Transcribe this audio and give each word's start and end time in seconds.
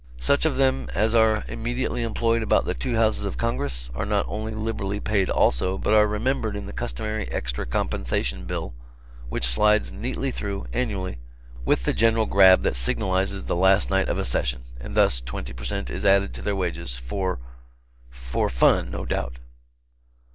Such 0.17 0.45
of 0.45 0.55
them 0.57 0.89
as 0.95 1.13
are 1.13 1.45
immediately 1.47 2.01
employed 2.01 2.41
about 2.41 2.65
the 2.65 2.73
two 2.73 2.95
Houses 2.95 3.23
of 3.23 3.37
Congress, 3.37 3.91
are 3.93 4.03
not 4.03 4.25
only 4.27 4.51
liberally 4.55 4.99
paid 4.99 5.29
also, 5.29 5.77
but 5.77 5.93
are 5.93 6.07
remembered 6.07 6.55
in 6.55 6.65
the 6.65 6.73
customary 6.73 7.31
Extra 7.31 7.67
Compensation 7.67 8.45
bill 8.45 8.73
which 9.29 9.45
slides 9.45 9.91
neatly 9.91 10.31
through, 10.31 10.65
annually, 10.73 11.19
with 11.65 11.83
the 11.83 11.93
general 11.93 12.25
grab 12.25 12.63
that 12.63 12.75
signalizes 12.75 13.45
the 13.45 13.55
last 13.55 13.91
night 13.91 14.07
of 14.09 14.17
a 14.17 14.25
session, 14.25 14.63
and 14.79 14.97
thus 14.97 15.21
twenty 15.21 15.53
per 15.53 15.63
cent. 15.65 15.91
is 15.91 16.03
added 16.03 16.33
to 16.33 16.41
their 16.41 16.55
wages, 16.55 16.97
for 16.97 17.37
for 18.09 18.49
fun, 18.49 18.89
no 18.89 19.05
doubt. 19.05 19.37